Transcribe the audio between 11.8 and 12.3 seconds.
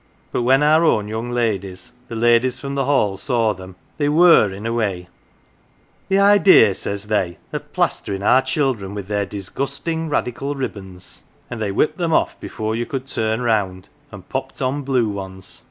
them